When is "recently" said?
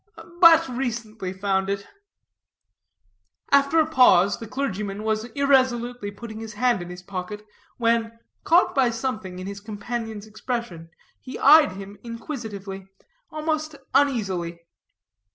0.67-1.31